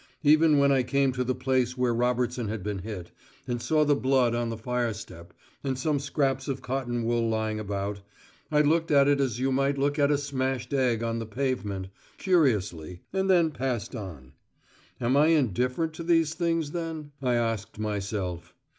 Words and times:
Even 0.23 0.57
when 0.57 0.71
I 0.71 0.81
came 0.81 1.11
to 1.11 1.23
the 1.23 1.35
place 1.35 1.77
where 1.77 1.93
Robertson 1.93 2.47
had 2.47 2.63
been 2.63 2.79
hit, 2.79 3.11
and 3.47 3.61
saw 3.61 3.85
the 3.85 3.95
blood 3.95 4.33
on 4.33 4.49
the 4.49 4.57
fire 4.57 4.93
step, 4.93 5.31
and 5.63 5.77
some 5.77 5.99
scraps 5.99 6.47
of 6.47 6.63
cotton 6.63 7.03
wool 7.03 7.29
lying 7.29 7.59
about, 7.59 8.01
I 8.51 8.61
looked 8.61 8.89
at 8.89 9.07
it 9.07 9.21
as 9.21 9.39
you 9.39 9.51
might 9.51 9.77
look 9.77 9.99
at 9.99 10.09
a 10.09 10.17
smashed 10.17 10.73
egg 10.73 11.03
on 11.03 11.19
the 11.19 11.27
pavement, 11.27 11.89
curiously, 12.17 13.01
and 13.13 13.29
then 13.29 13.51
passed 13.51 13.95
on. 13.95 14.33
"Am 14.99 15.15
I 15.15 15.27
indifferent 15.27 15.93
to 15.93 16.03
these 16.03 16.33
things, 16.33 16.71
then?" 16.71 17.11
I 17.21 17.35
asked 17.35 17.77
myself. 17.77 18.55